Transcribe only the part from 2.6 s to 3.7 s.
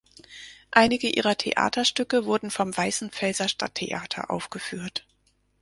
Weißenfelser